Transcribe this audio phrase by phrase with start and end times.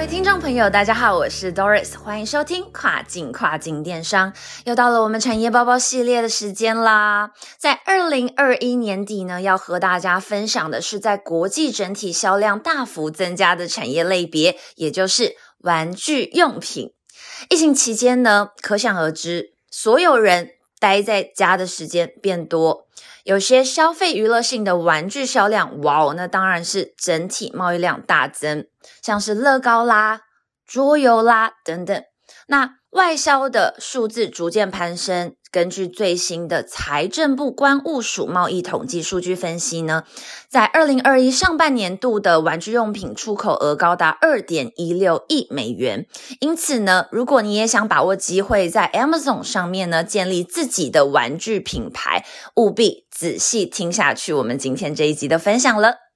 [0.00, 4.32] 各位听众朋友，大家好，我是 Doris，欢迎收听跨境跨境电商。
[4.64, 7.32] 又到了我们产业包包系列的时间啦。
[7.58, 16.94] 在二零二一年底呢，要和大家分享的是在国际整体销量大幅增加的产业类别，也就是玩具用品。
[17.50, 22.88] 疫情期间呢，可想而知，所有人待在家的时间变多。
[23.22, 28.66] 有些消费娱乐性的玩具销量，哇哦，那当然是整体贸易量大增，
[29.00, 30.22] 像是乐高啦、
[30.66, 32.02] 桌游啦等等。
[32.48, 35.36] 那外销的数字逐渐攀升。
[35.52, 40.04] 根据最新的财政部关务署贸易统计数据分析呢，
[40.48, 46.06] 在二零二一上半年度的玩具用品出口额高达二点一六亿美元。
[46.38, 52.24] 因此呢，如果你也想把握机会，在 Amazon 上面呢建立自己的玩具品牌，
[52.54, 56.09] 务必仔细听下去我们今天这一集的分享了。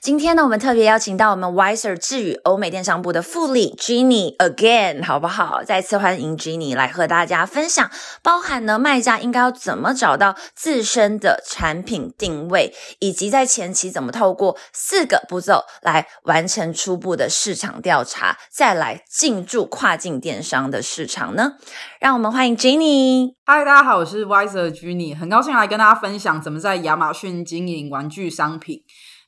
[0.00, 5.62] 今天呢，我们特别邀请到我们 Wiser 智宇欧美电商部的副理 Jenny again，好不好？
[5.62, 7.90] 再次欢迎 Jenny 来和大家分享，
[8.22, 21.52] 包含呢卖家应该要怎么找到自身的产品定位，以及在前期怎么透过四个步骤来完成初步的市场调查，再来进驻跨境电商的市场呢？
[22.00, 23.34] 让我们欢迎 Jenny。
[23.44, 28.82] 嗨，大家好，我是 Wiser Jenny，很高兴来跟大家分享怎么在亚马逊经营玩具商品。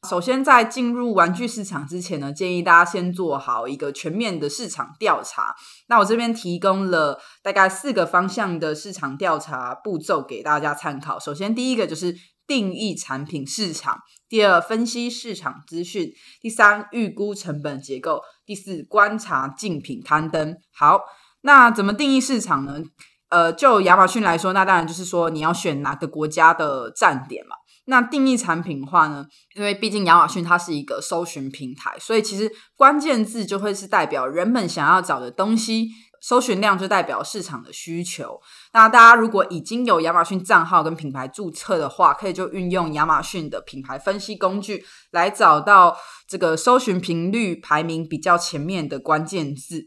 [0.05, 5.55] 首先，在进入玩具市场之前呢，建议大家先做好一个全面的市场调查。
[5.89, 11.19] 那我这边提供了大概四个方向的市场调查步骤给大家参考。
[11.19, 12.15] 首先，第一个就是
[12.47, 13.97] 定义产品市场；
[14.29, 16.09] 第二，分析市场资讯；
[16.43, 20.55] 第三，预估成本结构；第四，观察竞品刊登。
[20.73, 21.01] 好，
[21.41, 22.83] 那怎么定义市场呢？
[23.31, 27.57] 呃，就亚马逊来说，那当然就是说你要选哪个国家的站点嘛。
[27.87, 35.89] 那定义产品的话呢，因为毕竟亚马逊它是一个搜寻平台，所以其实关键字就会是代表人们想要找的东西，
[36.23, 38.41] 搜寻量就代表市场的需求。
[38.73, 45.95] 那大家如果已经有亚马逊账号跟品牌注册的话，可以就运用亚马逊的品牌分析工具来找到
[46.27, 49.87] 这个搜寻频率排名比较前面的关键字。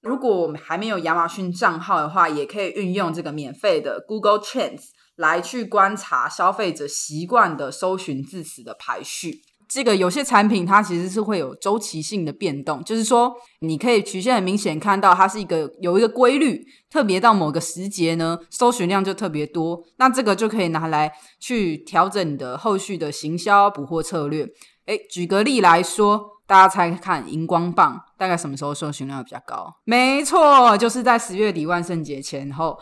[0.00, 4.90] 如果我们还没有亚马逊账号的话，也可以运用这个免费的 Google Trends。
[5.16, 9.42] 来去观察消费者习惯的搜寻字词的排序。
[9.68, 19.82] 这个有些产品它其实是会有周期性的变动，就是说你可以曲线很明显看到它是一个有一个规律，特别到某个时节呢，搜寻量就特别多。
[19.96, 24.46] 那这个就可以拿来去调整你的后续的行销补货策略。
[24.84, 29.74] 诶，举个例来说，大家猜看荧光棒大概什么时候搜寻量比较高？
[29.84, 32.78] 没错，就是在十月底万圣节前后。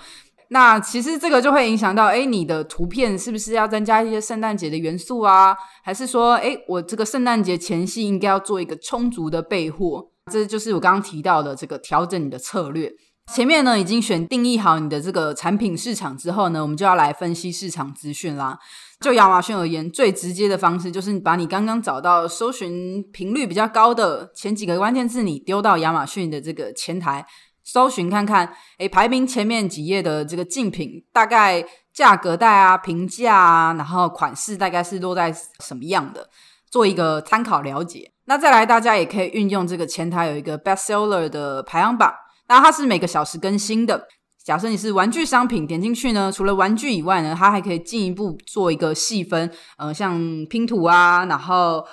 [0.53, 5.57] 那其实这个就会影响到，哎，你的图片是不是要增加一些圣诞节的元素啊？
[5.85, 10.09] 还是说，哎，我这个圣诞节前夕应该要做一个充足的备货？
[10.31, 12.93] 这就是我刚刚提到的这个调整你的策略。
[13.33, 18.59] 前面呢已经选定义好你的这个产品市场之后呢，我们就要来分析市场资讯啦。
[18.99, 27.25] 就亚马逊而言，最直接的方式就是把你刚刚找到搜寻频率比较高的前几个关键字，你丢到亚马逊的这个前台。
[27.73, 31.65] 搜寻看看，诶，排名前面几页的这个竞品，大概
[31.95, 36.29] 价格带啊、评价啊，然后款式大概是落在什么样的，
[36.69, 38.11] 做一个参考了解。
[38.25, 42.13] 那再来，大家也可以运用这个前台有一个 bestseller 的排行榜，
[42.49, 44.09] 那它是每个小时更新的。
[44.43, 51.85] 假设你是玩具商品，点进去呢，除了玩具以外呢，它还可以进一步做一个细分，呃，像拼图啊，然后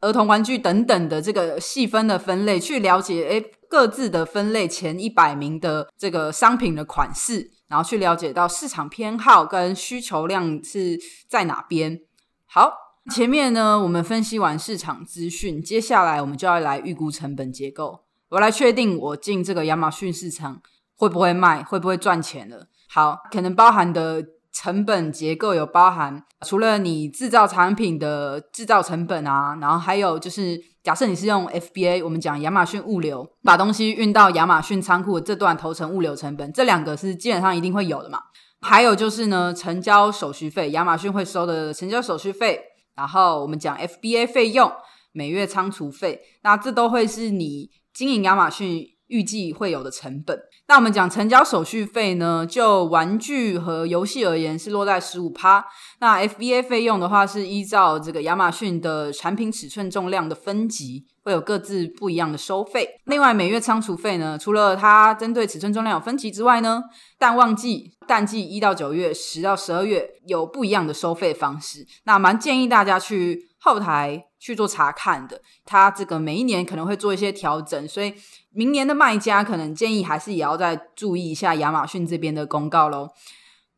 [0.00, 3.52] 儿童玩具等等的这个细分的分类，去了解，诶。
[3.70, 10.98] 各自的分类前一百名的这个商品的款式，然后去了解到市场偏好跟需求量是
[11.28, 12.00] 在哪边。
[12.46, 12.72] 好，
[13.10, 20.62] 前面呢我们分析完市场资讯，接下来我们就要来预估成本结构，我来确定我进这个亚马逊市场
[20.96, 22.68] 会不会卖，会不会赚钱了。
[22.88, 30.60] 好，可能包含的成本结构有包含，除了你制造产品的制造成本啊，然后还有就是。
[30.84, 38.20] 假设你是用 FBA，我们讲亚马逊物流，把东西运到亚马逊仓库这段投成物流成本，这两个是基本上一定会有的嘛。
[38.62, 42.58] 还有就是呢，成交手续费，亚马逊会收的成交手续费，
[42.96, 44.72] 然后我们讲 FBA 费用，
[45.12, 50.38] 每月仓储费，那这都会是你经营亚马逊预计会有的成本。
[50.68, 52.46] 那我们讲成交手续费呢？
[52.46, 55.64] 就玩具和游戏而言，是落在十五趴。
[56.00, 62.86] 那 FBA 费用的话，是依照这个亚马逊的产品尺寸重量的分级，会有各自不一样的收费。
[63.06, 66.82] 另外，每月仓储费呢，除了它针对尺寸重量有分级之外呢，
[67.18, 71.86] 淡旺季、淡季一到九月、十到十二月有不一样的收费方式。
[72.04, 75.40] 那蛮建议大家去后台去做查看的。
[75.64, 78.14] 它这个每一年可能会做一些调整，所以。
[78.50, 83.10] 明年的卖家可能建议还是也要再注意一下亚马逊这边的公告喽。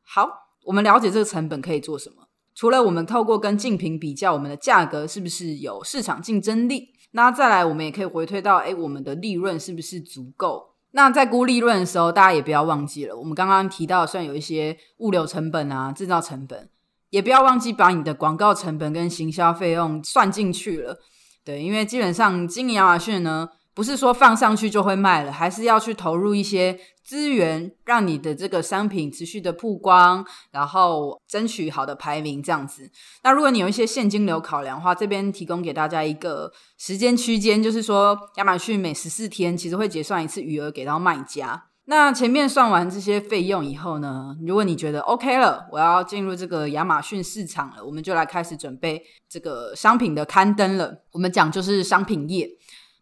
[0.02, 0.26] 好，
[0.64, 2.28] 我们了解这个成本可以做什么？
[2.54, 6.94] 除了我们透过跟竞品比较，我们的价格是不是有市场竞争力？
[7.10, 10.76] 那再来，我们也可以回推到，哎，我们的利润是不是足够？
[10.92, 16.70] 那在估利润的时候，大家也不要忘记了，我们刚刚提到，虽然有一些物流成本啊、制造成本，
[17.10, 20.98] 也不要忘记把你的广告成本跟行销费用算进去了。
[21.44, 23.50] 对，因为基本上经营亚马逊呢。
[23.72, 32.90] 不是说放上去就会卖了，还是要去投入一些资源，让你的这个商品持续的曝光，然后争取好的排名这样子。
[33.22, 41.69] 那如果你有一些现金流考量的话，这边提供给大家一个时间区间，就是说亚马逊每十四天其实会结算一次余额给到卖家。
[41.90, 51.02] 那前面算完这些费用以后呢，如果你觉得 OK 了，我要进入这个亚马逊市场了，我们就来开始准备这个商品的刊登了。
[51.10, 52.48] 我们讲就是商品页。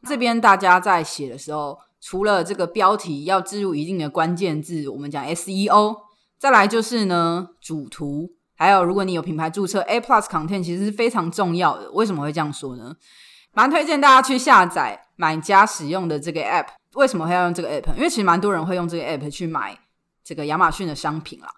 [0.08, 5.94] 这边大家在写的时候，除了这个标题要置入一定的关键字，我们讲 SEO，
[6.38, 11.90] 再来就是呢主图，还有如果你有品牌注册 A Plus Content，其实是非常重要的。
[11.90, 12.94] 为什么会这样说呢？
[13.52, 16.68] 蛮推荐大家去下载买家使用的这个 App。
[16.98, 17.94] 为什么会要用这个 App？
[17.94, 19.78] 因为其实蛮多人会用这个 App 去买
[20.24, 21.48] 这个亚马逊的商品啦。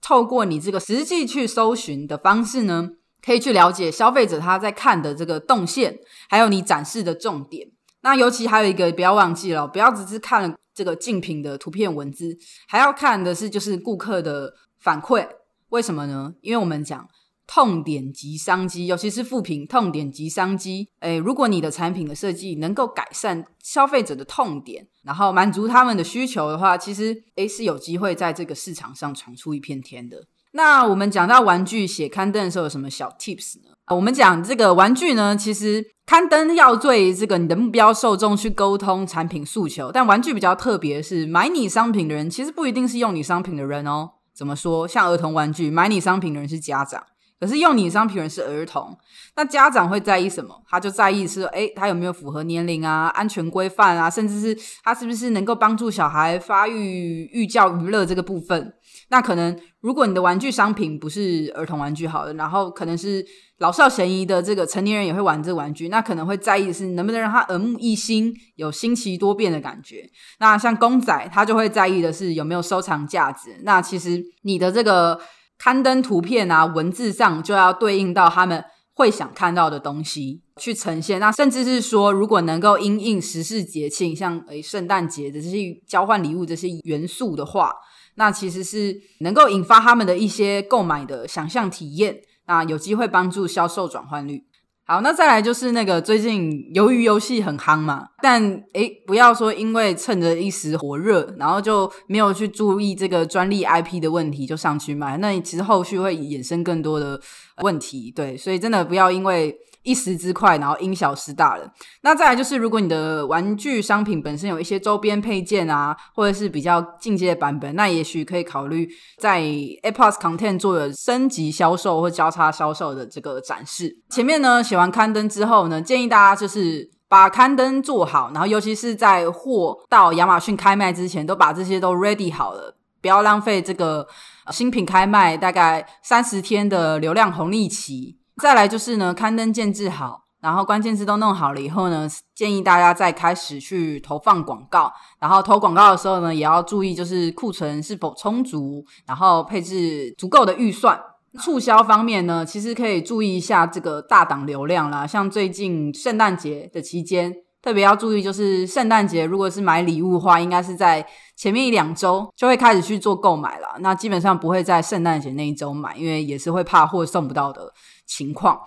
[0.00, 2.90] 透过你这个实际去搜寻的方式呢，
[3.24, 5.98] 可以去了解消费者他在看的这个动线，
[6.28, 7.68] 还有你展示的重点。
[8.00, 12.36] 那尤其还有一个，不要忘记了，不要只是看了这个竞品的图片文字，
[12.66, 15.28] 还要看的是就是顾客的反馈。
[15.68, 16.34] 为什么呢？
[16.40, 17.08] 因为我们讲
[17.48, 20.88] 痛点及商机，尤其是副品痛点及商机。
[21.00, 30.26] 诶，如果你的产品的设计能够改善消费者的痛点，然后满足他们的需求的话，其实诶是有机会在这个市场上闯出一片天的。
[30.52, 33.70] 那我们讲到玩具写刊登的时候有什么小 tips 呢？
[33.94, 44.10] 我们讲这个玩具呢，其实刊登要对这个你的目标受众去沟通产品诉求，但玩具比较特别，是买你商品的人其实不一定是用你商品的人哦。
[44.34, 44.86] 怎么说？
[44.86, 47.02] 像儿童玩具，买你商品的人是家长，
[47.38, 48.96] 可是用你的商品人是儿童。
[49.36, 50.54] 那家长会在意什么？
[50.68, 58.74] 他就在意是，诶，他有没有符合年龄啊、安全规范啊，甚至是他是不是能够帮助小孩发育、寓教于乐这个部分。
[59.10, 63.24] 那可能，如果你的玩具商品不是儿童玩具，好了，然后可能是
[63.58, 70.04] 老少咸宜的这个成年人也会玩这个玩具，那可能会在意的是能不能让他耳目一新，有新奇多变的感觉。
[70.40, 73.58] 那像公仔，他就会在意的是有没有收藏价值。
[73.62, 75.18] 那其实你的这个
[75.58, 78.64] 刊登图片啊，文字上就要对应到他们
[78.94, 81.20] 会想看到的东西去呈现。
[81.20, 87.74] 那甚至是说，如果能够因应时事节庆，像诶圣诞节的这些交换礼物这些元素的话。
[88.14, 94.42] 那其实是能够引发他们的一些购买的想象体验，那有机会帮助销售转换率。
[94.90, 98.42] 好，那再来就是那个最近鱿鱼游戏很夯嘛，但
[98.72, 107.20] 诶不要说因为趁着一时火热，然后就没有去注意这个专利 IP 的问题就上去买，那其实后续会衍生更多的
[107.62, 108.10] 问题。
[108.10, 109.54] 对，所以真的不要因为。
[109.88, 111.66] 一时之快，然后因小失大了。
[112.02, 123.96] 那再来就是，如果你的玩具商品本身有一些周边配件啊，或者是比较进阶的版本，那也许可以考虑在 A Plus Content 做的升级销售或交叉销售的这个展示。
[124.10, 134.06] 前面呢写完刊登之后呢，建议大家就是把刊登做好，然后尤其是在货到亚马逊开卖之前，都把这些都 ready 好了，不要浪费这个
[134.52, 138.17] 新品开卖大概三十天的流量红利期。
[138.40, 144.92] 再来就是呢，刊登建制好，然后关键字都弄好了以后呢，建议大家再开始去投放广告。
[145.18, 150.98] 然后投广告的时候呢，也要注意就是库存是否充足，然后配置足够的预算。
[151.40, 161.04] 促销方面呢，其实可以注意一下这个大档流量啦，像最近圣诞节的期间，特别要注意就是圣诞节如果是买礼物的话，应该是在
[161.36, 163.68] 前面一两周就会开始去做购买了。
[163.80, 167.72] 那基本上不会在圣诞节那一周买，因为也是会怕货送不到的。
[168.06, 168.58] 情况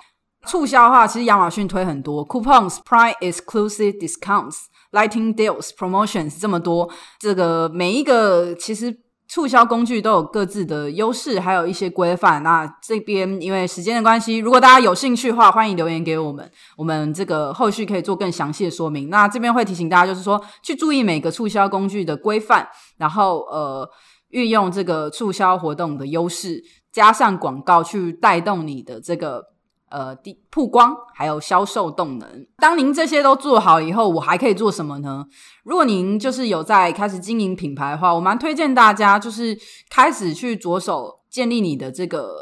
[0.46, 8.96] 促销的话，其实亚马逊推很多 coupons、Prime exclusive discounts、Lighting deals、promotions 这么多，这个每一个其实
[9.32, 12.44] 促销工具都有各自的优势，还有一些规范。
[12.44, 19.10] 那这边因为时间的关系，如果大家有兴趣的话，欢迎留言给我们，我们这个后续可以做更详细的说明。
[19.10, 23.90] 那这边会提醒大家，就是说去注意每个促销工具的规范，然后呃，
[24.32, 26.62] 运用这个促销活动的优势，
[26.92, 29.51] 加上广告去带动你的这个。
[29.92, 32.48] 呃，第曝光还有销售动能。
[32.58, 35.26] 当您这些都做好以后，我还可以做什么呢？
[35.64, 39.58] 如果您就是有在开始经营品牌的话，我蛮推荐大家就是
[39.90, 42.34] 开始去着手建立你的这个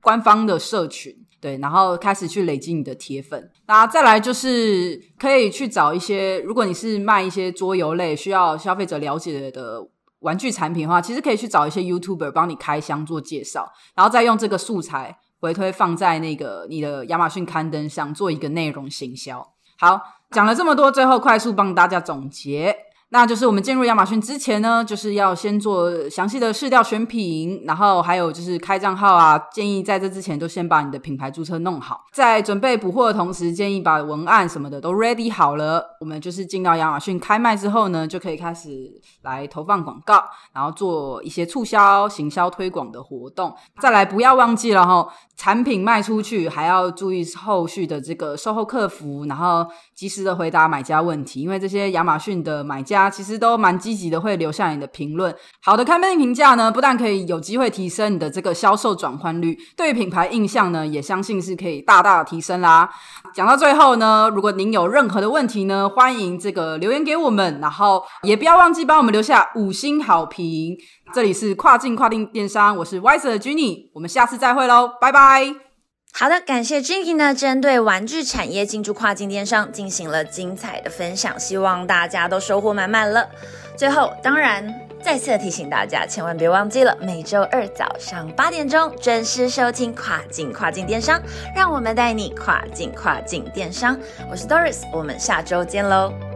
[0.00, 3.50] 官方的社群，对，然后开始去累积你的铁粉。
[3.66, 9.86] 那再来就是可以去找一些，如果你是卖一些桌游类需要消费者了解的
[10.20, 15.18] 玩具产品的话，其实可以去找一些 YouTuber 帮你开箱做介绍，然后再用这个素材。
[15.44, 19.46] 回推放在那个你的亚马逊刊登上，做一个内容行销。
[19.78, 22.74] 好，讲了这么多，最后快速帮大家总结。
[23.14, 29.38] 那就是我们进入亚马逊之前呢，就是要先做详细的试调选品，然后还有就是开账号啊。
[29.52, 35.96] 建议在这之前都先把你的品牌注册弄好，在准备补货的同时，建议把文案什么的都 ready 好了。
[36.00, 38.90] 我们就是进到亚马逊开卖之后呢，就可以开始
[39.22, 40.20] 来投放广告，
[40.52, 43.54] 然后做一些促销、行销推广的活动。
[43.80, 45.06] 再来，不要忘记了哈，
[45.36, 53.03] 产品卖出去还要注意后续的这个售后客服，然后及时的回答买家问题，因为这些亚马逊的买家。
[53.08, 55.34] 其实都蛮积极的，会留下你的评论。
[55.62, 62.88] 好的，开卖评价呢，不但可以有机会提升你的这个销售转换率，对品牌印象呢，也相信是可以大大的提升啦。
[63.34, 70.76] 讲到最后呢，如果您有任何的问题呢，欢迎这个留言给我们，然后也不要忘记帮我们留下五星好评。
[71.12, 75.63] 这里是跨境跨境电商，我是 Wise 的 Jenny，我们下次再会喽，拜拜。
[76.16, 83.28] 好的，感谢 Jinky 呢，针对玩具产业进驻跨境电商进行了精彩的分享，希望大家都收获满满了。
[83.76, 84.64] 最后，当然
[85.02, 91.20] 再次提醒大家，千万别忘记了每周二早上八点钟准时收听跨境跨境电商，
[91.52, 93.98] 让我们带你跨境跨境电商。
[94.30, 96.33] 我是 Doris，我们下周见喽。